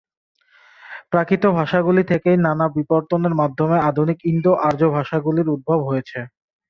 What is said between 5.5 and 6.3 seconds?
উদ্ভব হয়েছে।